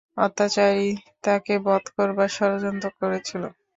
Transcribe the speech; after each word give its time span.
অত্যাচারী 0.19 0.89
তাঁকে 1.23 1.53
বধ 1.65 1.83
করবার 1.95 2.29
ষড়যন্ত্র 2.37 2.87
করেছিল। 2.99 3.43